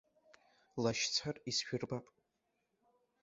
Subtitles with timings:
[0.83, 2.05] Лашьцар ишәсырбап.